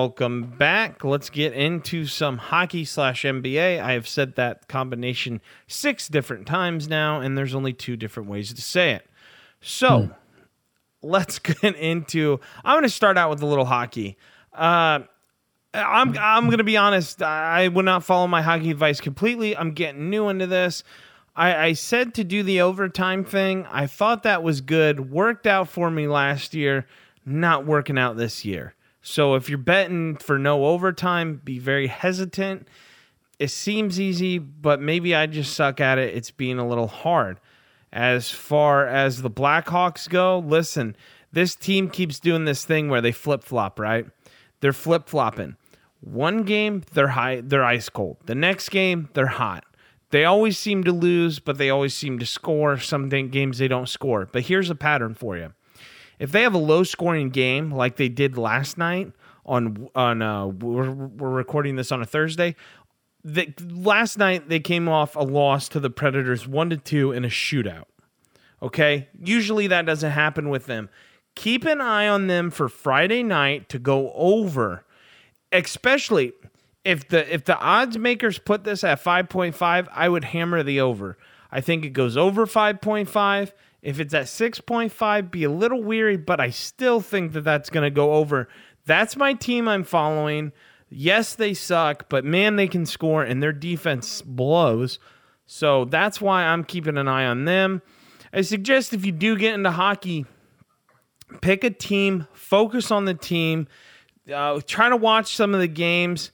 [0.00, 1.04] welcome back.
[1.04, 3.82] Let's get into some hockey slash NBA.
[3.82, 8.50] I have said that combination six different times now, and there's only two different ways
[8.54, 9.06] to say it.
[9.60, 10.12] So hmm.
[11.02, 12.40] let's get into.
[12.64, 14.16] I'm going to start out with a little hockey.
[14.54, 15.00] Uh,
[15.74, 17.22] I'm I'm going to be honest.
[17.22, 19.54] I would not follow my hockey advice completely.
[19.54, 20.82] I'm getting new into this.
[21.36, 23.66] I, I said to do the overtime thing.
[23.70, 25.10] I thought that was good.
[25.10, 26.86] Worked out for me last year.
[27.26, 28.74] Not working out this year.
[29.10, 32.68] So if you're betting for no overtime, be very hesitant.
[33.40, 36.14] It seems easy, but maybe I just suck at it.
[36.14, 37.40] It's being a little hard.
[37.92, 40.94] As far as the Blackhawks go, listen,
[41.32, 44.06] this team keeps doing this thing where they flip flop, right?
[44.60, 45.56] They're flip flopping.
[46.00, 48.18] One game they're high, they're ice cold.
[48.26, 49.64] The next game they're hot.
[50.10, 52.78] They always seem to lose, but they always seem to score.
[52.78, 54.28] Some games they don't score.
[54.30, 55.52] But here's a pattern for you
[56.20, 59.10] if they have a low scoring game like they did last night
[59.44, 62.54] on on uh, we're, we're recording this on a Thursday.
[63.24, 67.24] The, last night they came off a loss to the Predators one to two in
[67.24, 67.86] a shootout.
[68.62, 70.90] Okay, usually that doesn't happen with them.
[71.34, 74.84] Keep an eye on them for Friday night to go over,
[75.50, 76.34] especially
[76.84, 81.16] if the if the odds makers put this at 5.5, I would hammer the over.
[81.50, 83.52] I think it goes over 5.5
[83.82, 87.84] if it's at 6.5, be a little weary, but I still think that that's going
[87.84, 88.48] to go over.
[88.86, 90.52] That's my team I'm following.
[90.88, 94.98] Yes, they suck, but man, they can score and their defense blows.
[95.46, 97.82] So that's why I'm keeping an eye on them.
[98.32, 100.26] I suggest if you do get into hockey,
[101.40, 103.66] pick a team, focus on the team,
[104.32, 106.30] uh, try to watch some of the games.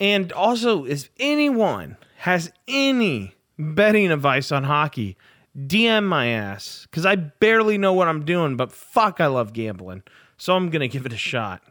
[0.00, 5.16] And also, if anyone has any betting advice on hockey,
[5.56, 10.02] DM my ass because I barely know what I'm doing, but fuck, I love gambling.
[10.36, 11.62] So I'm going to give it a shot.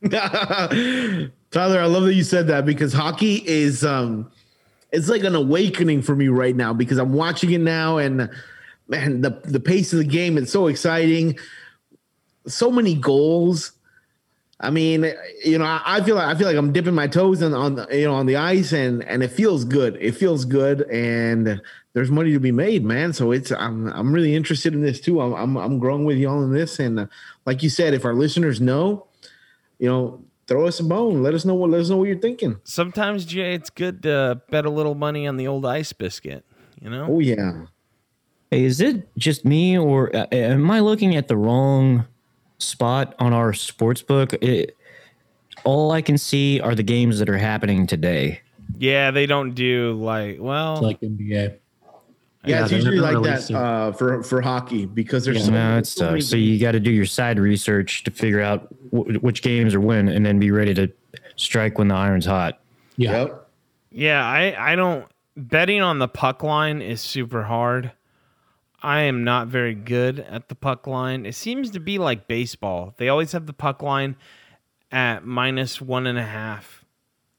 [0.10, 4.30] Tyler, I love that you said that because hockey is um
[4.92, 8.30] it's like an awakening for me right now because I'm watching it now and
[8.86, 11.36] man, the the pace of the game is so exciting.
[12.46, 13.72] So many goals.
[14.60, 15.12] I mean,
[15.44, 17.74] you know, I, I feel like I feel like I'm dipping my toes in, on
[17.74, 19.96] the, you know on the ice and and it feels good.
[20.00, 21.60] It feels good and
[21.98, 23.12] there's money to be made, man.
[23.12, 25.20] So it's I'm I'm really interested in this too.
[25.20, 27.06] I'm I'm, I'm growing with y'all in this, and uh,
[27.44, 29.08] like you said, if our listeners know,
[29.80, 31.24] you know, throw us a bone.
[31.24, 32.60] Let us know what let us know what you're thinking.
[32.62, 36.44] Sometimes Jay, it's good to bet a little money on the old ice biscuit.
[36.80, 37.08] You know?
[37.10, 37.64] Oh yeah.
[38.52, 42.06] Hey, is it just me, or uh, am I looking at the wrong
[42.58, 44.34] spot on our sports book?
[44.34, 44.76] It,
[45.64, 48.40] all I can see are the games that are happening today.
[48.78, 51.58] Yeah, they don't do like well, it's like NBA.
[52.48, 55.90] Yeah, it's usually like that uh, for for hockey because there's yeah, so, no, it's
[55.90, 59.74] so, so you got to do your side research to figure out w- which games
[59.74, 60.90] are when, and then be ready to
[61.36, 62.60] strike when the iron's hot.
[62.96, 63.48] Yeah, yep.
[63.90, 64.24] yeah.
[64.24, 67.92] I I don't betting on the puck line is super hard.
[68.82, 71.26] I am not very good at the puck line.
[71.26, 72.94] It seems to be like baseball.
[72.96, 74.16] They always have the puck line
[74.92, 76.84] at minus one and a half.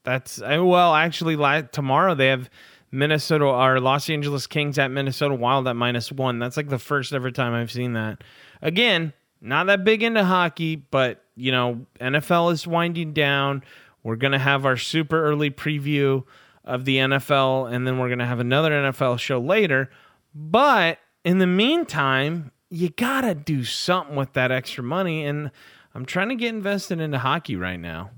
[0.04, 1.36] That's well, actually,
[1.72, 2.50] tomorrow they have
[2.92, 6.38] Minnesota or Los Angeles Kings at Minnesota Wild at minus one.
[6.38, 8.22] That's like the first ever time I've seen that.
[8.62, 13.62] Again, not that big into hockey, but you know, NFL is winding down.
[14.02, 16.24] We're gonna have our super early preview
[16.64, 19.90] of the NFL, and then we're gonna have another NFL show later.
[20.34, 25.50] But in the meantime, you gotta do something with that extra money, and
[25.94, 28.10] I'm trying to get invested into hockey right now.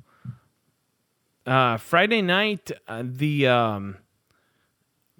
[1.46, 3.96] Uh, Friday night, uh, the um,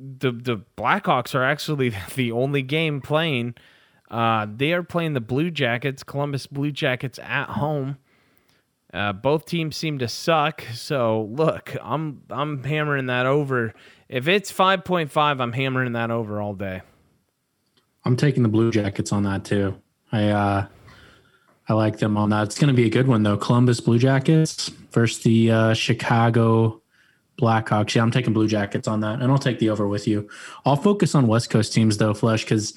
[0.03, 3.55] the the Blackhawks are actually the only game playing.
[4.11, 7.97] Uh, they are playing the Blue Jackets, Columbus Blue Jackets at home.
[8.93, 10.63] Uh, both teams seem to suck.
[10.75, 13.73] So look, I'm I'm hammering that over.
[14.09, 16.83] If it's five point five, I'm hammering that over all day.
[18.05, 19.81] I'm taking the Blue Jackets on that too.
[20.11, 20.67] I uh,
[21.69, 22.43] I like them on that.
[22.43, 23.39] It's going to be a good one though.
[23.39, 26.82] Columbus Blue Jackets versus the uh, Chicago
[27.43, 27.95] Blackhawks.
[27.95, 30.29] Yeah, I'm taking Blue Jackets on that, and I'll take the over with you.
[30.65, 32.73] I'll focus on West Coast teams though, Flesh, because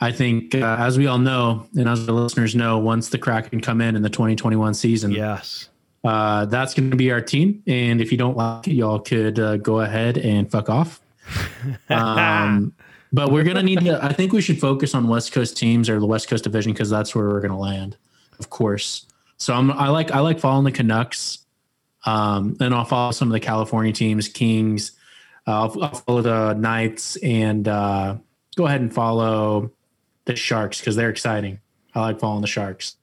[0.00, 3.60] I think, uh, as we all know, and as the listeners know, once the Kraken
[3.60, 5.68] come in in the 2021 season, yes,
[6.04, 7.62] uh, that's going to be our team.
[7.66, 11.00] And if you don't like it, y'all could uh, go ahead and fuck off.
[11.88, 12.74] um,
[13.12, 14.02] but we're going to need to.
[14.02, 16.90] I think we should focus on West Coast teams or the West Coast division because
[16.90, 17.96] that's where we're going to land,
[18.38, 19.06] of course.
[19.36, 21.38] So I'm, I like I like following the Canucks.
[22.06, 24.92] Um, and I'll follow some of the California teams, Kings.
[25.46, 28.16] Uh, I'll, I'll, follow the Knights and uh,
[28.56, 29.72] go ahead and follow
[30.24, 31.60] the Sharks because they're exciting.
[31.94, 32.96] I like following the Sharks.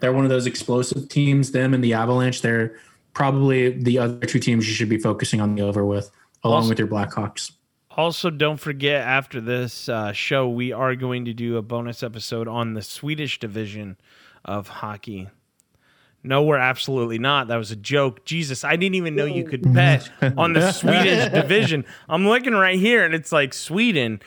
[0.00, 1.52] They're one of those explosive teams.
[1.52, 2.42] Them and the Avalanche.
[2.42, 2.76] They're
[3.14, 6.10] probably the other two teams you should be focusing on the over with,
[6.42, 7.52] along Also- with your Blackhawks.
[7.96, 12.48] Also, don't forget after this uh, show, we are going to do a bonus episode
[12.48, 13.96] on the Swedish division
[14.44, 15.28] of hockey.
[16.26, 17.48] No, we're absolutely not.
[17.48, 18.24] That was a joke.
[18.24, 21.84] Jesus, I didn't even know you could bet on the Swedish division.
[22.08, 24.20] I'm looking right here and it's like Sweden,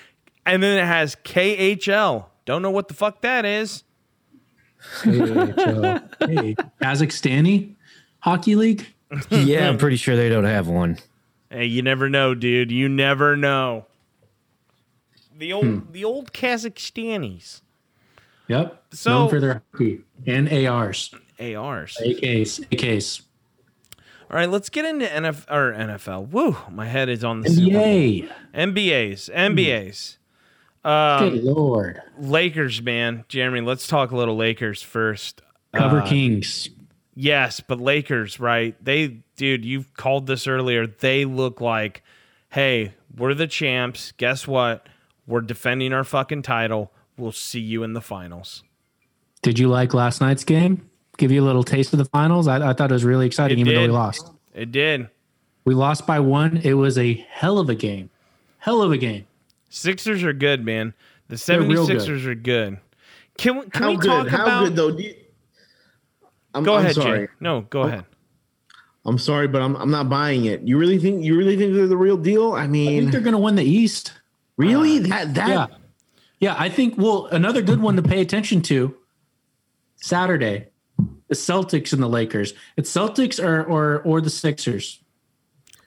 [0.45, 2.25] and then it has KHL.
[2.45, 3.83] Don't know what the fuck that is.
[5.03, 7.75] hey, Kazakhstani
[8.19, 8.85] hockey league.
[9.31, 10.97] yeah, I'm pretty sure they don't have one.
[11.49, 12.71] Hey, you never know, dude.
[12.71, 13.85] You never know.
[15.37, 15.79] The old, Hmm.
[15.91, 17.61] the old Kazakhstanis,
[18.47, 18.83] Yep.
[18.91, 21.97] So- known for their hockey and ARs, ARs.
[22.03, 23.21] AKs, AKs.
[24.29, 26.29] All right, let's get into NF or NFL.
[26.29, 27.49] Woo, my head is on the.
[27.49, 28.29] NBA.
[28.53, 30.17] NBAs, NBAs.
[30.83, 32.01] Um, Good lord.
[32.19, 33.23] Lakers, man.
[33.29, 35.41] Jeremy, let's talk a little Lakers first.
[35.73, 36.69] Cover Uh, Kings.
[37.15, 38.75] Yes, but Lakers, right?
[38.83, 40.85] They, dude, you've called this earlier.
[40.87, 42.03] They look like,
[42.49, 44.11] hey, we're the champs.
[44.13, 44.87] Guess what?
[45.25, 46.91] We're defending our fucking title.
[47.17, 48.63] We'll see you in the finals.
[49.41, 50.86] Did you like last night's game?
[51.17, 52.47] Give you a little taste of the finals.
[52.47, 54.31] I, I thought it was really exciting, It even though we lost.
[54.53, 55.09] It did.
[55.65, 56.57] We lost by one.
[56.57, 58.09] It was a hell of a game.
[58.59, 59.25] Hell of a game.
[59.69, 60.93] Sixers are good, man.
[61.27, 62.77] The They're real 76ers are good.
[63.37, 64.07] Can we, can How we good?
[64.07, 64.63] talk How about.
[64.65, 64.97] good though?
[64.97, 65.13] You,
[66.53, 67.27] I'm, Go I'm ahead, sorry.
[67.27, 67.33] Jay.
[67.39, 68.05] No, go ahead.
[69.05, 70.61] I'm sorry, but I'm I'm not buying it.
[70.61, 72.53] You really think you really think they're the real deal?
[72.53, 74.13] I mean, I think mean, they're going to win the East.
[74.57, 75.67] really uh, that that Yeah.
[76.39, 78.95] Yeah, I think, well, another good one to pay attention to
[79.95, 80.67] Saturday,
[81.27, 82.53] the Celtics and the Lakers.
[82.75, 85.01] It's Celtics or, or, or the Sixers.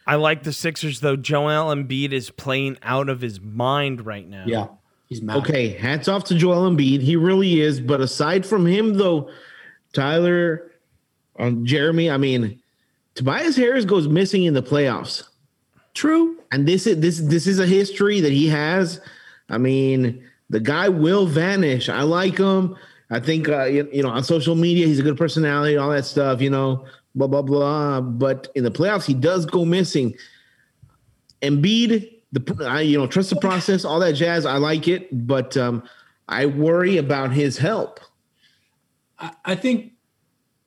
[0.07, 1.17] I like the Sixers though.
[1.17, 4.45] Joel Embiid is playing out of his mind right now.
[4.47, 4.67] Yeah.
[5.11, 5.39] He's mad.
[5.39, 7.01] Okay, hats off to Joel Embiid.
[7.01, 7.81] He really is.
[7.81, 9.29] But aside from him, though,
[9.93, 10.71] Tyler,
[11.37, 12.61] um, Jeremy, I mean,
[13.17, 15.25] Tobias Harris goes missing in the playoffs,
[15.95, 16.39] True.
[16.53, 19.01] and this is this this is a history that he has.
[19.49, 21.89] I mean, the guy will vanish.
[21.89, 22.77] I like him.
[23.11, 26.05] I think uh, you, you know on social media he's a good personality, all that
[26.05, 26.41] stuff.
[26.41, 28.01] You know, blah blah blah.
[28.01, 30.15] But in the playoffs, he does go missing.
[31.43, 34.47] Embiid, the I, you know, trust the process, all that jazz.
[34.47, 35.83] I like it, but um,
[36.29, 37.99] I worry about his help.
[39.19, 39.93] I, I think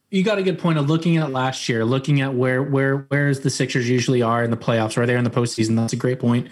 [0.10, 3.39] you got a good point of looking at last year, looking at where where where's
[3.39, 5.75] the Sixers usually are in the playoffs, or they're in the postseason.
[5.75, 6.50] That's a great point.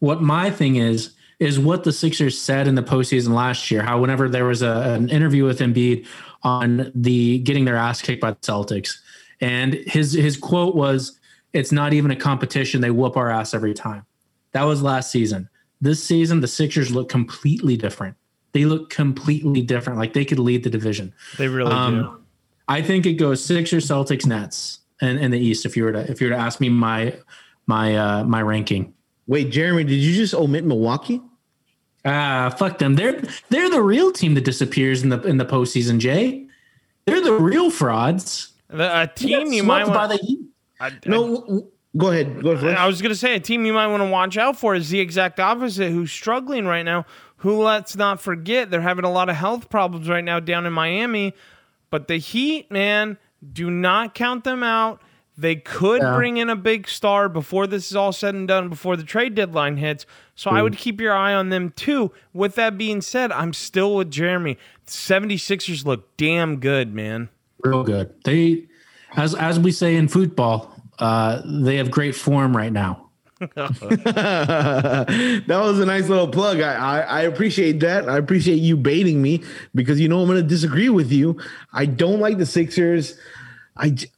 [0.00, 3.82] What my thing is is what the Sixers said in the postseason last year.
[3.82, 6.06] How whenever there was a, an interview with Embiid
[6.42, 8.98] on the getting their ass kicked by the Celtics,
[9.40, 11.18] and his his quote was,
[11.52, 12.80] "It's not even a competition.
[12.80, 14.04] They whoop our ass every time."
[14.52, 15.48] That was last season.
[15.80, 18.16] This season, the Sixers look completely different.
[18.52, 19.98] They look completely different.
[19.98, 21.14] Like they could lead the division.
[21.36, 21.76] They really do.
[21.76, 22.24] Um,
[22.66, 25.64] I think it goes Sixers, Celtics, Nets, and in the East.
[25.64, 27.14] If you were to if you were to ask me my
[27.66, 28.94] my uh, my ranking,
[29.28, 31.20] Wait, Jeremy, did you just omit Milwaukee?
[32.04, 32.94] ah, fuck them.
[32.96, 33.20] They're
[33.50, 35.98] they're the real team that disappears in the in the postseason.
[35.98, 36.46] Jay,
[37.04, 38.52] they're the real frauds.
[38.68, 40.20] The- a team you might swept by want.
[40.20, 40.40] the Heat.
[40.80, 41.66] I, No, w- w-
[41.96, 42.42] go ahead.
[42.42, 42.76] Go ahead.
[42.76, 44.74] I, I was going to say a team you might want to watch out for
[44.74, 45.90] is the exact opposite.
[45.90, 47.04] Who's struggling right now?
[47.38, 50.72] Who let's not forget they're having a lot of health problems right now down in
[50.72, 51.34] Miami.
[51.90, 53.18] But the Heat, man,
[53.52, 55.02] do not count them out.
[55.40, 56.16] They could Yeah.
[56.16, 59.36] bring in a big star before this is all said and done, before the trade
[59.36, 60.04] deadline hits.
[60.34, 62.10] So I would keep your eye on them too.
[62.32, 64.58] With that being said, I'm still with Jeremy.
[64.86, 67.28] The 76ers look damn good, man.
[67.62, 68.10] Real good.
[68.24, 68.64] They,
[69.16, 73.04] as as we say in football, uh, they have great form right now.
[73.38, 76.60] that was a nice little plug.
[76.60, 78.08] I, I I appreciate that.
[78.08, 79.42] I appreciate you baiting me
[79.74, 81.38] because you know I'm going to disagree with you.
[81.72, 83.18] I don't like the Sixers.
[83.76, 84.08] I j-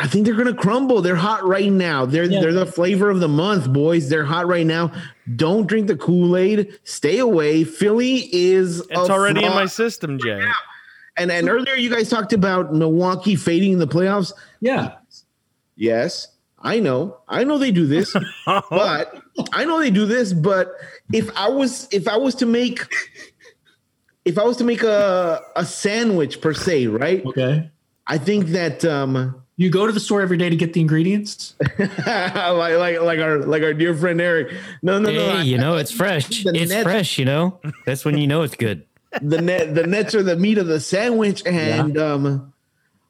[0.00, 1.02] I think they're going to crumble.
[1.02, 2.06] They're hot right now.
[2.06, 2.40] They're Yeah.
[2.40, 4.08] they're the flavor of the month, boys.
[4.08, 4.92] They're hot right now.
[5.34, 6.78] Don't drink the Kool Aid.
[6.84, 7.64] Stay away.
[7.64, 10.40] Philly is It's a already in my system, Jay.
[11.16, 14.32] and and earlier you guys talked about Milwaukee fading in the playoffs.
[14.60, 14.92] Yeah.
[15.74, 16.28] Yes,
[16.60, 17.18] I know.
[17.28, 18.14] I know they do this,
[18.46, 19.14] but
[19.52, 20.32] I know they do this.
[20.32, 20.72] But
[21.12, 22.86] if I was if I was to make
[24.24, 27.24] if I was to make a a sandwich per se, right?
[27.26, 27.70] Okay.
[28.06, 31.54] I think that um You go to the store every day to get the ingredients.
[31.78, 31.94] like
[32.34, 34.54] like like our like our dear friend Eric.
[34.82, 35.18] No, no, no.
[35.18, 36.46] Hey, I- you know it's fresh.
[36.46, 37.18] It's net- fresh.
[37.18, 38.86] You know that's when you know it's good.
[39.20, 42.52] the net the nets are the meat of the sandwich, and um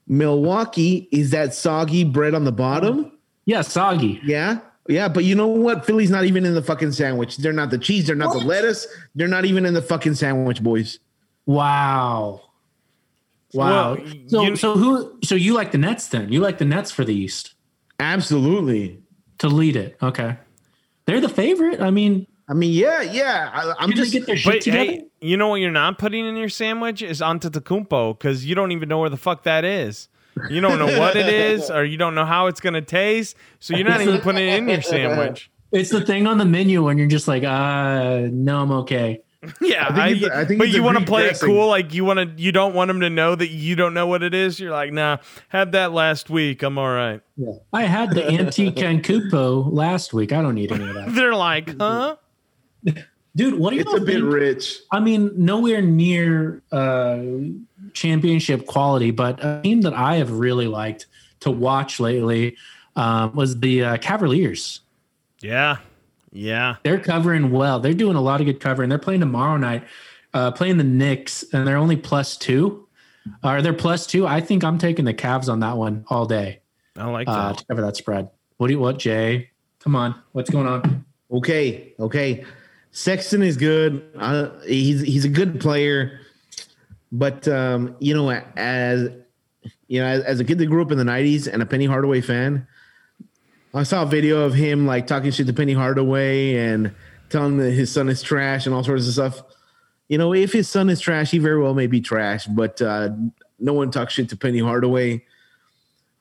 [0.06, 3.12] Milwaukee is that soggy bread on the bottom.
[3.44, 4.20] Yeah, soggy.
[4.24, 4.60] Yeah.
[4.88, 5.84] Yeah, but you know what?
[5.84, 7.36] Philly's not even in the fucking sandwich.
[7.36, 8.06] They're not the cheese.
[8.06, 8.86] They're not the lettuce.
[9.14, 10.98] They're not even in the fucking sandwich, boys.
[11.44, 12.40] Wow.
[13.54, 13.94] Wow.
[13.94, 16.30] Well, so you- so who so you like the Nets then?
[16.32, 17.54] You like the Nets for the East
[18.00, 19.00] Absolutely.
[19.38, 19.96] to lead it.
[20.02, 20.36] Okay.
[21.06, 21.80] They're the favorite.
[21.80, 23.50] I mean, I mean, yeah, yeah.
[23.52, 24.90] I, I'm just get their shit But together?
[24.92, 28.72] hey, you know what you're not putting in your sandwich is Antetokounmpo because you don't
[28.72, 30.08] even know where the fuck that is.
[30.48, 33.74] You don't know what it is, or you don't know how it's gonna taste, so
[33.76, 35.50] you're not even putting it in your sandwich.
[35.72, 39.20] It's the thing on the menu when you're just like, uh, no, I'm okay.
[39.60, 42.04] Yeah, I think it's- I think but you want to play it cool, like you
[42.04, 42.42] want to.
[42.42, 44.58] You don't want them to know that you don't know what it is.
[44.60, 46.62] You're like, nah, had that last week.
[46.62, 47.20] I'm all right.
[47.72, 50.32] I had the antique Cancupo last week.
[50.32, 51.06] I don't need any of that.
[51.14, 52.16] They're like, huh?
[53.36, 54.32] Dude, what do you it's a bit think?
[54.32, 54.78] rich.
[54.90, 57.22] I mean, nowhere near uh,
[57.92, 61.06] championship quality, but a team that I have really liked
[61.40, 62.56] to watch lately
[62.96, 64.80] um, was the uh, Cavaliers.
[65.40, 65.76] Yeah,
[66.38, 66.76] yeah.
[66.84, 67.80] They're covering well.
[67.80, 68.88] They're doing a lot of good covering.
[68.88, 69.84] They're playing tomorrow night,
[70.32, 72.86] uh, playing the Knicks, and they're only plus two.
[73.42, 74.26] Are they plus two?
[74.26, 76.60] I think I'm taking the Cavs on that one all day
[76.96, 77.58] I like uh, that.
[77.58, 78.30] to cover that spread.
[78.56, 79.50] What do you what, Jay?
[79.80, 81.04] Come on, what's going on?
[81.30, 82.44] Okay, okay.
[82.90, 84.02] Sexton is good.
[84.16, 86.20] Uh, he's he's a good player,
[87.12, 89.10] but um, you know, as
[89.88, 91.86] you know, as, as a kid that grew up in the '90s and a Penny
[91.86, 92.66] Hardaway fan,
[93.74, 96.94] I saw a video of him like talking shit to Penny Hardaway and
[97.28, 99.42] telling that his son is trash and all sorts of stuff.
[100.08, 103.10] You know, if his son is trash, he very well may be trash, but uh,
[103.58, 105.24] no one talks shit to Penny Hardaway.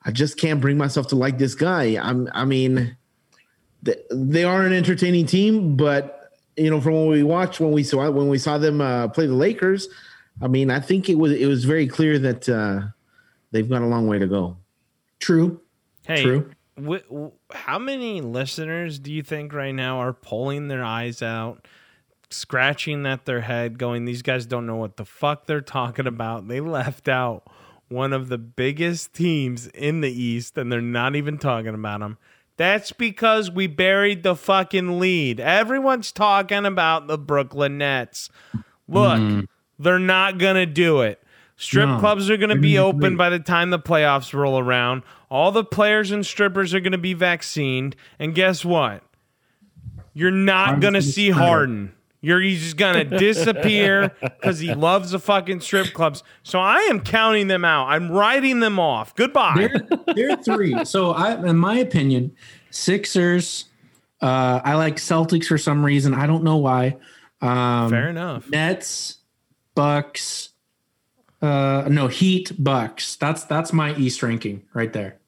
[0.02, 1.96] I just can't bring myself to like this guy.
[2.00, 2.96] I'm, I mean,
[3.84, 7.82] th- they are an entertaining team, but you know, from what we watched when we
[7.82, 9.88] saw when we saw them uh, play the Lakers,
[10.42, 12.82] I mean, I think it was it was very clear that uh,
[13.52, 14.56] they've got a long way to go.
[15.20, 15.60] True.
[16.06, 16.50] Hey, True.
[16.76, 21.66] wh- wh- how many listeners do you think right now are pulling their eyes out,
[22.30, 26.48] scratching at their head, going, "These guys don't know what the fuck they're talking about.
[26.48, 27.44] They left out
[27.88, 32.18] one of the biggest teams in the East, and they're not even talking about them."
[32.58, 35.38] That's because we buried the fucking lead.
[35.38, 38.30] Everyone's talking about the Brooklyn Nets.
[38.88, 39.40] Look, mm-hmm.
[39.78, 41.22] they're not gonna do it.
[41.60, 41.98] Strip No.
[41.98, 45.02] clubs are going to be open by the time the playoffs roll around.
[45.28, 47.96] All the players and strippers are going to be vaccinated.
[48.20, 49.02] And guess what?
[50.14, 51.30] You're not going to see.
[51.30, 51.92] Harden.
[52.20, 56.22] You're he's just going to disappear because he loves the fucking strip clubs.
[56.44, 57.86] So I am counting them out.
[57.88, 59.14] I'm writing them off.
[59.16, 59.68] Goodbye.
[60.06, 60.84] They're, they're three.
[60.84, 62.34] So I, in my opinion,
[62.70, 63.64] Sixers.
[64.20, 66.14] Uh, I like Celtics for some reason.
[66.14, 66.96] I don't know why.
[67.40, 68.48] Um, Fair enough.
[68.48, 69.18] Nets,
[69.76, 70.47] Bucks.
[71.40, 73.16] Uh, no Heat, Bucks.
[73.16, 75.18] That's that's my East ranking right there.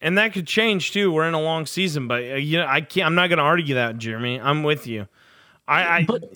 [0.00, 1.12] And that could change too.
[1.12, 3.06] We're in a long season, but uh, you know, I can't.
[3.06, 4.40] I'm not going to argue that, Jeremy.
[4.40, 5.06] I'm with you.
[5.66, 6.34] I, I But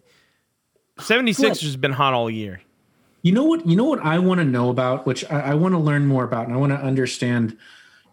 [1.01, 2.63] 76 has been hot all year.
[3.23, 3.67] you know what?
[3.67, 6.25] You know what I want to know about, which I, I want to learn more
[6.25, 7.59] about, and I want to understand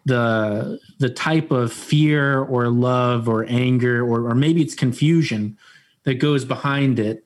[0.04, 5.56] the the type of fear or love or anger or or maybe it's confusion
[6.02, 7.24] that goes behind it.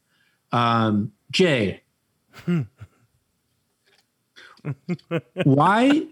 [0.53, 1.83] Um, Jay,
[5.45, 6.07] why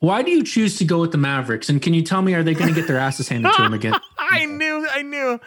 [0.00, 1.68] why do you choose to go with the Mavericks?
[1.68, 3.74] And can you tell me, are they going to get their asses handed to them
[3.74, 3.94] again?
[4.18, 5.40] I knew, I knew,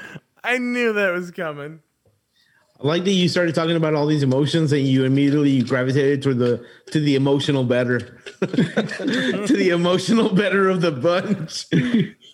[0.44, 1.80] I knew that was coming.
[2.82, 6.40] I like that you started talking about all these emotions and you immediately gravitated toward
[6.40, 8.00] the to the emotional better,
[8.40, 11.68] to the emotional better of the bunch.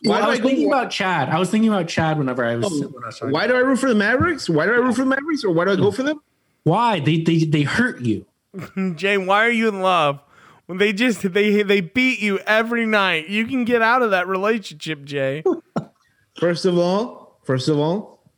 [0.06, 1.28] Well, I was I thinking go- about Chad.
[1.30, 2.66] I was thinking about Chad whenever I was.
[2.66, 3.20] Oh, when I was.
[3.22, 4.50] Why do I root for the Mavericks?
[4.50, 6.22] Why do I root for the Mavericks, or why do I go for them?
[6.64, 8.26] Why they they they hurt you?
[8.96, 10.22] Jay, why are you in love?
[10.66, 13.30] When they just they they beat you every night.
[13.30, 15.44] You can get out of that relationship, Jay.
[16.40, 18.32] First of all, first of all,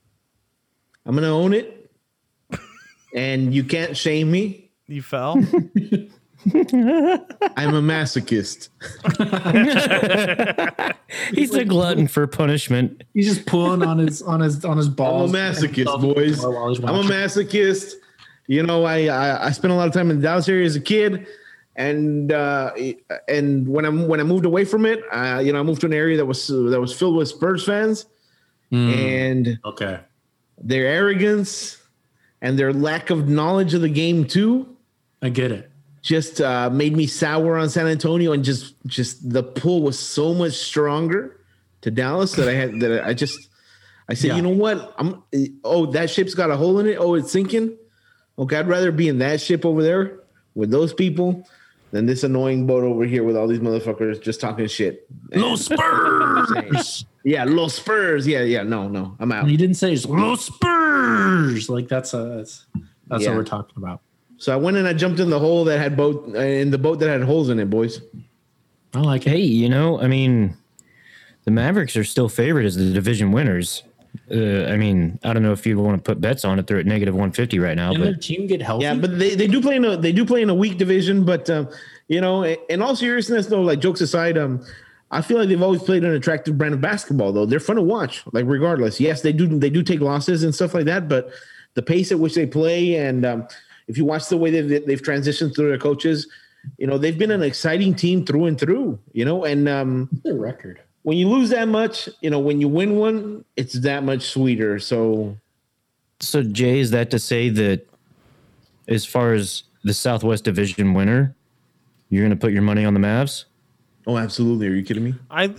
[1.05, 1.91] I'm gonna own it,
[3.13, 4.71] and you can't shame me.
[4.87, 5.33] You fell.
[6.45, 8.69] I'm a masochist.
[11.33, 13.03] He's a glutton for punishment.
[13.13, 15.33] He's just pulling on his on his on his balls.
[15.33, 16.41] I'm a masochist, boys.
[16.45, 17.95] I'm a masochist.
[18.49, 20.75] You know, I, I I spent a lot of time in the Dallas area as
[20.75, 21.27] a kid,
[21.75, 22.71] and uh,
[23.27, 25.85] and when I when I moved away from it, uh, you know, I moved to
[25.85, 28.07] an area that was that was filled with Spurs fans,
[28.71, 29.99] and Okay.
[30.57, 31.77] their arrogance
[32.41, 34.75] and their lack of knowledge of the game too
[35.21, 35.69] I get it.
[36.01, 40.33] just uh, made me sour on San Antonio, and just just the pull was so
[40.33, 41.37] much stronger
[41.81, 43.37] to Dallas that I had that I just
[44.09, 44.37] I said, Yeah.
[44.37, 44.95] you know what?
[44.97, 45.21] I'm
[45.63, 46.97] oh that ship's got a hole in it.
[46.99, 47.77] Oh, it's sinking.
[48.39, 50.19] Okay, I'd rather be in that ship over there
[50.55, 51.47] with those people
[51.91, 55.07] than this annoying boat over here with all these motherfuckers just talking shit.
[55.33, 57.05] Los Spurs.
[57.25, 58.25] Yeah, Los Spurs.
[58.25, 58.63] Yeah, yeah.
[58.63, 59.45] No, no, I'm out.
[59.47, 61.69] he didn't say it's Los Spurs.
[61.69, 62.65] Like that's a that's
[63.07, 63.29] that's Yeah.
[63.31, 63.99] what we're talking about.
[64.37, 66.77] So I went and I jumped in the hole that had boat uh, in the
[66.77, 68.01] boat that had holes in it, boys.
[68.93, 69.25] I like.
[69.25, 70.55] Hey, you know, I mean,
[71.43, 73.83] the Mavericks are still favored as the division winners.
[74.31, 76.67] Uh, I mean, I don't know if you want to put bets on it.
[76.67, 78.83] They're at negative 150 right now, Can their but team get healthy?
[78.83, 81.25] Yeah, but they, they do play in a they do play in a weak division.
[81.25, 81.69] But um,
[82.07, 84.63] you know, in all seriousness, though, like jokes aside, um,
[85.11, 87.31] I feel like they've always played an attractive brand of basketball.
[87.31, 88.23] Though they're fun to watch.
[88.31, 91.31] Like regardless, yes, they do they do take losses and stuff like that, but
[91.73, 93.47] the pace at which they play and um,
[93.87, 96.27] if you watch the way they've, they've transitioned through their coaches,
[96.77, 98.99] you know they've been an exciting team through and through.
[99.13, 100.81] You know, and um, their record.
[101.09, 104.77] When you lose that much, you know, when you win one, it's that much sweeter.
[104.77, 105.35] So
[106.19, 107.87] so Jay, is that to say that
[108.87, 111.35] as far as the Southwest Division winner,
[112.09, 113.45] you're going to put your money on the Mavs?
[114.05, 114.67] Oh, absolutely.
[114.67, 115.15] Are you kidding me?
[115.31, 115.55] I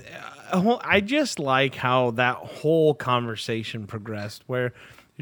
[0.52, 4.73] uh, I just like how that whole conversation progressed where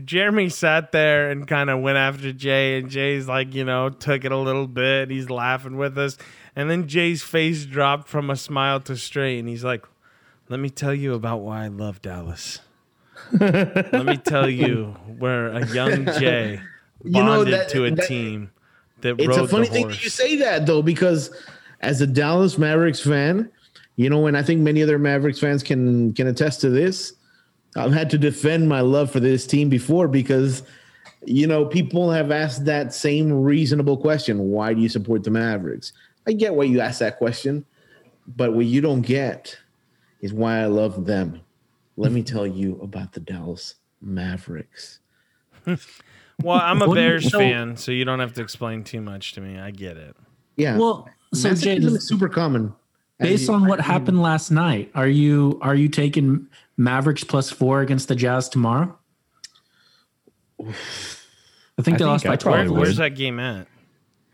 [0.05, 4.27] Jeremy sat there and kind of went after Jay and Jay's like, you know, took
[4.27, 5.11] it a little bit.
[5.11, 6.19] He's laughing with us.
[6.55, 9.87] And then Jay's face dropped from a smile to straight and he's like,
[10.49, 12.61] "Let me tell you about why I love Dallas."
[13.33, 16.61] Let me tell you where a young Jay
[17.03, 18.51] bonded You know, that- to a that- team
[19.01, 21.31] that It's a funny thing that you say that though, because
[21.81, 23.51] as a Dallas Mavericks fan,
[23.97, 27.13] you know, and I think many other Mavericks fans can can attest to this.
[27.77, 30.63] I've had to defend my love for this team before because,
[31.27, 35.93] you know, people have asked that same reasonable question: Why do you support the Mavericks?
[36.27, 37.65] I get why you ask that question,
[38.27, 39.57] but what you don't get
[40.21, 41.41] is why I love them.
[41.97, 45.01] Let me tell you about the Dallas Mavericks.
[46.41, 49.01] Well, I'm a What you- Bears so- fan, so you don't have to explain too
[49.01, 49.59] much to me.
[49.59, 50.15] I get it.
[50.57, 50.79] Yeah.
[50.79, 52.73] Well, so Jay, Masochism is super common.
[53.19, 56.47] As based you- on what happened last night, are you are you taking
[56.77, 58.97] Mavericks plus four against the Jazz tomorrow?
[60.61, 60.77] I think
[61.77, 62.71] they think lost I by twelve.
[62.71, 63.67] Where, where's that game at?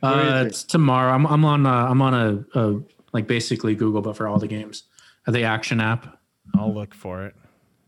[0.00, 0.46] Where is Uh, it?
[0.48, 1.11] it's tomorrow.
[1.12, 2.80] I'm I'm on a, I'm on a, a
[3.14, 4.93] like basically Google, but for all the games, uh,
[5.26, 6.18] the Action app.
[6.54, 7.34] I'll look for it.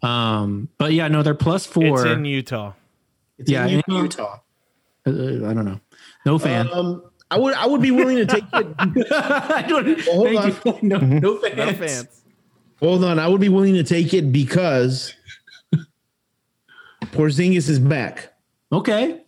[0.02, 1.84] Um, but yeah, no, they're plus four.
[1.84, 2.72] It's in Utah.
[3.38, 4.38] It's yeah, in in Utah.
[5.06, 5.80] Uh, I don't know.
[6.24, 6.68] No fan.
[6.72, 8.66] Um, I would I would be willing to take it.
[9.12, 10.00] I don't.
[10.02, 10.78] hold thank you.
[10.82, 11.56] No, no fans.
[11.56, 12.22] No fans.
[12.80, 15.14] Hold on, I would be willing to take it because
[17.04, 18.32] Porzingis is back.
[18.70, 19.22] Okay.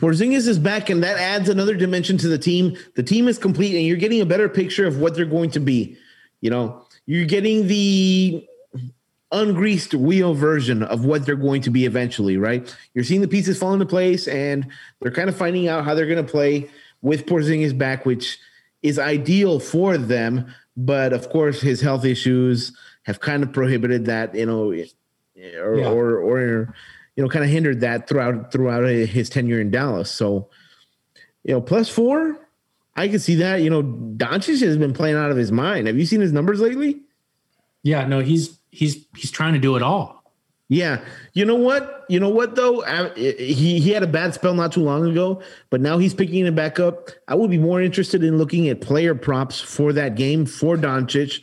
[0.00, 2.76] Porzingis is back, and that adds another dimension to the team.
[2.96, 5.60] The team is complete, and you're getting a better picture of what they're going to
[5.60, 5.96] be.
[6.40, 8.46] You know, you're getting the
[9.32, 12.72] ungreased wheel version of what they're going to be eventually, right?
[12.94, 14.68] You're seeing the pieces fall into place, and
[15.00, 16.70] they're kind of finding out how they're going to play
[17.02, 18.38] with Porzingis back, which
[18.84, 20.54] is ideal for them.
[20.76, 25.90] But of course, his health issues have kind of prohibited that, you know, or Yeah.
[25.90, 26.74] or, or
[27.16, 30.12] you know, kind of hindered that throughout throughout his tenure in Dallas.
[30.12, 30.48] So,
[31.42, 32.39] you know, plus four,
[33.00, 33.62] I can see that.
[33.62, 35.86] You know, Doncic has been playing out of his mind.
[35.86, 37.00] Have you seen his numbers lately?
[37.82, 38.06] Yeah.
[38.06, 40.20] No, he's he's he's trying to do it all.
[40.68, 41.02] Yeah.
[41.32, 42.04] You know what?
[42.08, 42.84] You know what though?
[42.84, 46.46] I, he he had a bad spell not too long ago, but now he's picking
[46.46, 47.10] it back up.
[47.26, 51.40] I would be more interested in looking at player props for that game for Doncic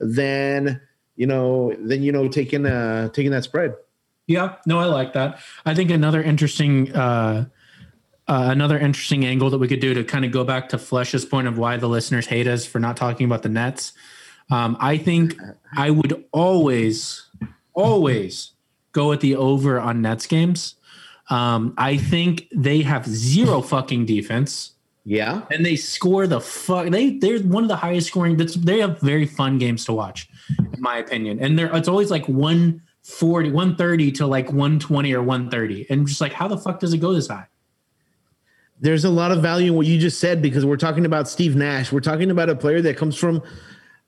[0.00, 0.80] than
[1.16, 3.74] you know than you know taking uh taking that spread.
[4.26, 5.38] Yeah, no, I like that.
[5.66, 7.44] I think another interesting uh,
[8.26, 11.24] uh, another interesting angle that we could do to kind of go back to Flesh's
[11.24, 13.92] point of why the listeners hate us for not talking about the Nets.
[14.50, 15.36] Um, I think
[15.76, 17.26] I would always,
[17.74, 18.52] always
[18.92, 20.76] go with the over on Nets games.
[21.30, 24.72] Um, I think they have zero fucking defense
[25.04, 25.42] Yeah.
[25.50, 26.88] and they score the fuck.
[26.90, 28.36] They they're one of the highest scoring.
[28.36, 31.40] That's they have very fun games to watch, in my opinion.
[31.40, 35.86] And they're it's always like 140, 130 to like 120 or 130.
[35.88, 37.46] And just like how the fuck does it go this high?
[38.84, 41.56] There's a lot of value in what you just said because we're talking about Steve
[41.56, 41.90] Nash.
[41.90, 43.42] We're talking about a player that comes from,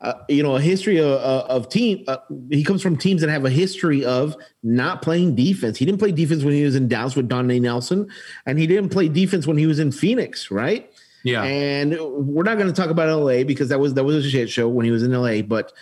[0.03, 2.05] uh, you know, a history of, of team.
[2.07, 2.19] Uh,
[2.51, 5.79] he comes from teams that have a history of not playing defense.
[5.79, 8.07] He didn't play defense when he was in Dallas with Don Nelson,
[8.45, 10.93] and he didn't play defense when he was in Phoenix, right?
[11.25, 11.43] Yeah.
[11.45, 14.51] And we're not going to talk about LA because that was that was a shit
[14.51, 15.41] show when he was in LA.
[15.41, 15.73] But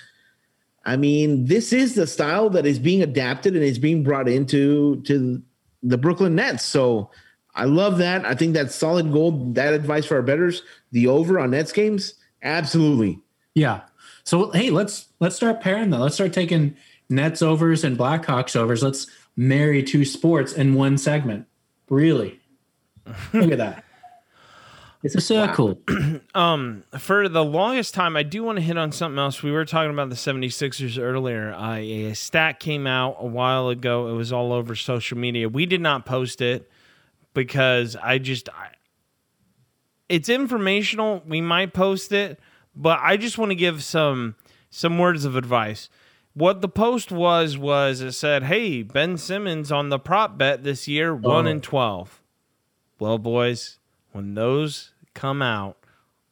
[0.84, 5.02] I mean, this is the style that is being adapted and is being brought into
[5.02, 5.42] to
[5.82, 6.64] the Brooklyn Nets.
[6.64, 7.10] So
[7.54, 8.24] I love that.
[8.24, 9.54] I think that's solid gold.
[9.54, 13.20] That advice for our betters, the over on Nets games, absolutely.
[13.54, 13.82] Yeah.
[14.24, 16.00] So hey, let's let's start pairing that.
[16.00, 16.76] Let's start taking
[17.08, 18.82] Nets overs and Blackhawks overs.
[18.82, 21.46] Let's marry two sports in one segment.
[21.88, 22.40] Really?
[23.32, 23.84] Look at that.
[25.02, 25.80] It's a circle.
[26.34, 29.40] Um, for the longest time, I do want to hit on something else.
[29.40, 31.54] We were talking about the 76ers earlier.
[31.54, 34.08] Uh, a stat came out a while ago.
[34.08, 35.48] It was all over social media.
[35.48, 36.68] We did not post it
[37.34, 38.70] because I just I,
[40.08, 41.22] it's informational.
[41.26, 42.38] We might post it,
[42.74, 44.36] but I just want to give some
[44.70, 45.88] some words of advice.
[46.32, 50.88] What the post was was it said, "Hey, Ben Simmons on the prop bet this
[50.88, 51.16] year, oh.
[51.16, 52.22] one in twelve.
[52.98, 53.78] Well, boys,
[54.12, 55.76] when those come out,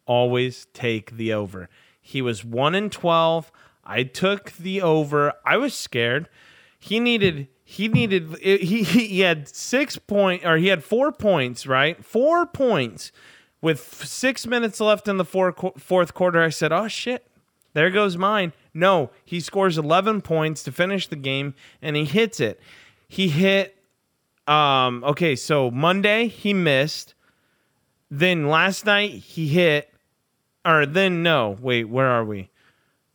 [0.07, 1.69] always take the over.
[2.01, 3.53] He was one in twelve.
[3.85, 5.35] I took the over.
[5.45, 6.29] I was scared.
[6.79, 7.49] He needed.
[7.73, 8.37] He needed.
[8.43, 11.67] He he had six point or he had four points.
[11.67, 13.13] Right, four points
[13.63, 16.43] with six minutes left in the four, fourth quarter.
[16.43, 17.27] I said, "Oh shit."
[17.73, 18.53] There goes mine.
[18.75, 22.61] No, he scores 11 points to finish the game and he hits it.
[23.09, 23.75] He hit
[24.47, 27.15] um okay, so Monday he missed.
[28.11, 29.89] Then last night he hit
[30.63, 32.51] or then no, wait, where are we?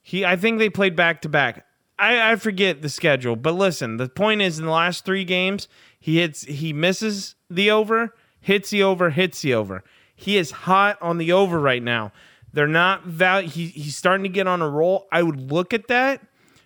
[0.01, 1.66] He I think they played back to back.
[1.99, 5.67] I I forget the schedule, but listen, the point is in the last 3 games,
[5.99, 9.83] he hits he misses the over, hits the over, hits the over.
[10.15, 12.11] He is hot on the over right now.
[12.53, 13.41] They're not val.
[13.41, 15.07] He, he's starting to get on a roll.
[15.11, 16.21] I would look at that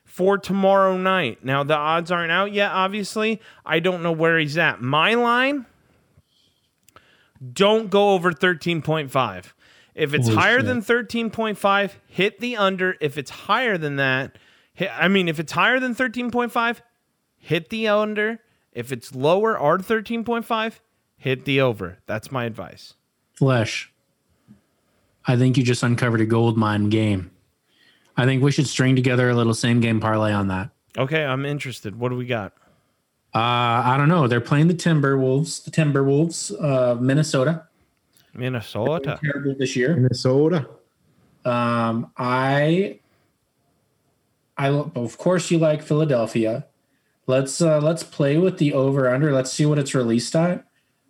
[0.06, 1.44] for tomorrow night.
[1.44, 2.72] Now the odds aren't out yet.
[2.72, 4.82] Obviously, I don't know where he's at.
[4.82, 5.66] My line:
[7.54, 9.54] don't go over thirteen point five.
[9.96, 10.68] If it's Holy higher shit.
[10.68, 12.96] than thirteen point five, hit the under.
[13.02, 14.38] If it's higher than that,
[14.74, 16.82] hit, I mean, if it's higher than thirteen point five,
[17.38, 18.40] hit the under.
[18.74, 20.82] If it's lower or thirteen point five,
[21.18, 21.98] hit the over.
[22.06, 22.94] That's my advice.
[23.34, 23.92] Flesh.
[25.28, 27.32] I think you just uncovered a gold mine game.
[28.18, 30.70] I think we should string together a little same game parlay on that.
[30.98, 31.98] Okay, I'm interested.
[31.98, 32.54] What do we got?
[33.34, 34.28] Uh, I don't know.
[34.28, 37.68] They're playing the Timberwolves, the Timberwolves of Minnesota.
[38.34, 39.20] Minnesota.
[39.24, 39.96] Terrible this year.
[39.96, 40.68] Minnesota.
[41.46, 43.00] Um, I,
[44.62, 46.66] I of course you like Philadelphia.
[47.28, 49.32] Let's uh, let's play with the over under.
[49.32, 50.66] Let's see what it's released at,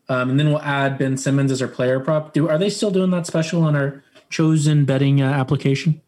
[0.08, 2.34] um, and then we'll add Ben Simmons as our player prop.
[2.34, 6.02] Do are they still doing that special on our chosen betting uh, application?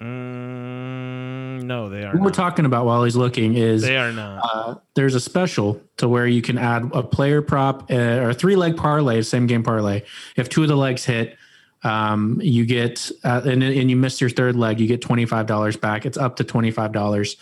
[0.00, 2.12] Mm, no, they are.
[2.12, 4.40] What we're talking about while he's looking is They are not.
[4.44, 8.34] uh, there's a special to where you can add a player prop uh, or a
[8.34, 10.02] three leg parlay, same game parlay.
[10.36, 11.36] If two of the legs hit,
[11.84, 15.46] um, you get uh, and, and you miss your third leg, you get twenty five
[15.46, 16.06] dollars back.
[16.06, 17.36] It's up to twenty five dollars.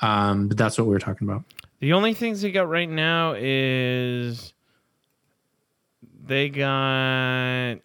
[0.00, 1.44] Um, but that's what we were talking about.
[1.80, 4.54] The only things they got right now is
[6.24, 7.80] they got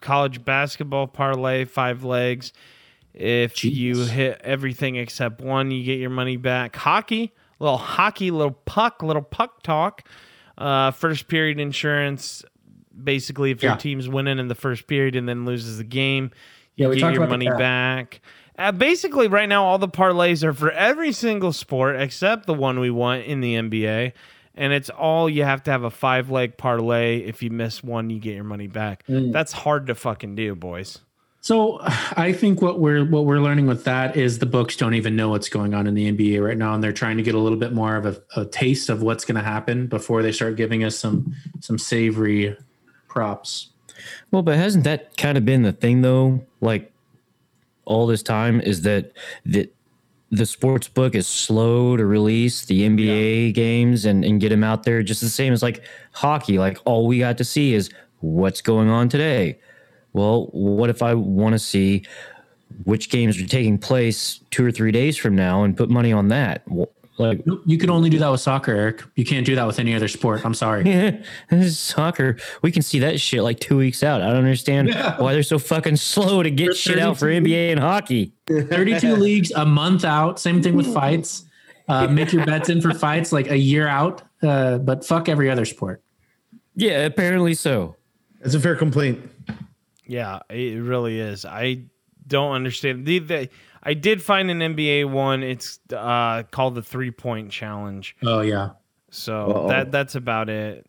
[0.00, 2.52] college basketball parlay, five legs.
[3.12, 6.74] If you hit everything except one, you get your money back.
[6.74, 10.02] Hockey, little hockey, little puck, little puck talk.
[10.58, 12.44] Uh, first period insurance.
[13.02, 16.30] Basically, if your team's winning in the first period and then loses the game,
[16.76, 18.20] you Yeah, we get your money back.
[18.56, 22.78] Uh, basically, right now, all the parlays are for every single sport except the one
[22.78, 24.12] we want in the NBA.
[24.56, 27.18] And it's all you have to have a five leg parlay.
[27.18, 29.04] If you miss one, you get your money back.
[29.08, 29.32] Mm.
[29.32, 31.00] That's hard to fucking do, boys.
[31.40, 35.14] So I think what we're what we're learning with that is the books don't even
[35.14, 37.38] know what's going on in the NBA right now, and they're trying to get a
[37.38, 40.56] little bit more of a, a taste of what's going to happen before they start
[40.56, 42.56] giving us some some savory
[43.14, 43.70] props.
[44.30, 46.44] Well, but hasn't that kind of been the thing though?
[46.60, 46.92] Like
[47.84, 49.12] all this time is that
[49.46, 49.70] the
[50.30, 54.82] the sports book is slow to release the NBA games and, and get them out
[54.82, 56.58] there just the same as like hockey.
[56.58, 59.60] Like all we got to see is what's going on today.
[60.12, 62.04] Well, what if I want to see
[62.82, 66.28] which games are taking place two or three days from now and put money on
[66.28, 66.62] that?
[66.66, 69.02] Well, Like You can only do that with soccer, Eric.
[69.14, 70.44] You can't do that with any other sport.
[70.44, 70.82] I'm sorry.
[70.82, 72.36] this is soccer.
[72.62, 74.20] We can see that shit like two weeks out.
[74.20, 75.20] I don't understand Yeah.
[75.20, 78.32] why they're so fucking slow to get shit out for NBA and hockey.
[78.48, 80.40] 32 leagues a month out.
[80.40, 81.44] Same thing with fights.
[81.86, 84.22] Uh, make your bets in for fights like a year out.
[84.42, 86.02] Uh, but fuck every other sport.
[86.74, 87.94] Yeah, apparently so.
[88.40, 89.30] That's a fair complaint.
[90.06, 91.44] Yeah, it really is.
[91.44, 91.84] I
[92.26, 93.06] don't understand.
[93.06, 93.48] The, the,
[93.84, 95.42] I did find an NBA one.
[95.42, 98.16] It's uh, called the three point challenge.
[98.24, 98.70] Oh yeah,
[99.10, 99.68] So Uh-oh.
[99.68, 100.86] that that's about it.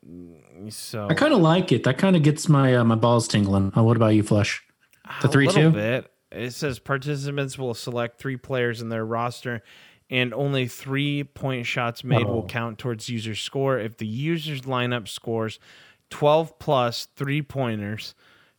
[0.69, 1.83] So I kind of like it.
[1.83, 3.73] That kind of gets my uh, my balls tingling.
[3.77, 4.63] Uh, what about you, Flush?
[5.21, 5.75] The three a little two.
[5.77, 6.11] bit.
[6.31, 9.61] It says participants will select three players in their roster,
[10.09, 12.47] and only three point shots made will Oh.
[12.47, 13.77] count towards user score.
[13.77, 15.59] If the user's lineup scores
[16.09, 18.15] twelve plus three pointers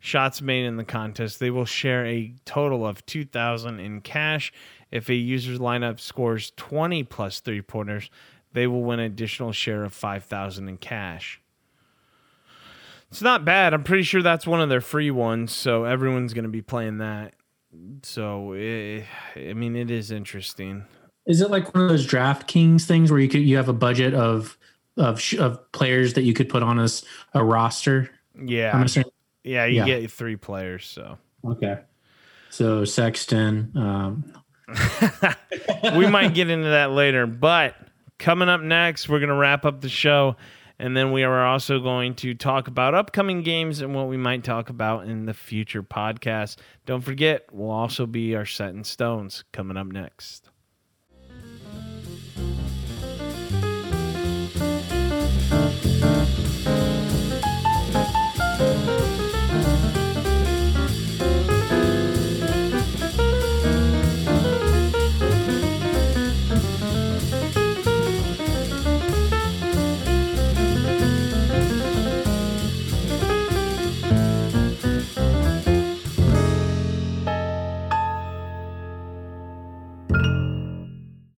[0.06, 4.52] shots made in the contest, they will share a total of two thousand in cash.
[4.90, 8.08] If a user's lineup scores twenty plus three pointers,
[8.52, 11.40] they will win an additional share of five thousand in cash.
[13.10, 13.74] It's not bad.
[13.74, 16.98] I'm pretty sure that's one of their free ones, so everyone's going to be playing
[16.98, 17.34] that.
[18.02, 19.02] So, eh,
[19.36, 20.84] I mean, it is interesting.
[21.26, 24.14] Is it like one of those DraftKings things where you could you have a budget
[24.14, 24.56] of
[24.96, 28.10] of of players that you could put on as a roster?
[28.40, 29.10] Yeah, I'm assuming.
[29.46, 30.00] Yeah, you Yeah.
[30.00, 30.84] get three players.
[30.86, 31.78] So Okay.
[32.50, 33.72] So Sexton.
[33.76, 34.32] Um,
[35.96, 37.26] we might get into that later.
[37.26, 37.74] But
[38.18, 40.36] coming up next, we're going to wrap up the show.
[40.78, 44.44] And then we are also going to talk about upcoming games and what we might
[44.44, 46.56] talk about in the future podcast.
[46.84, 50.50] Don't forget, we'll also be our set in stones coming up next.